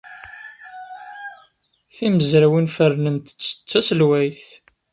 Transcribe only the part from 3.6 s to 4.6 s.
taselwayt.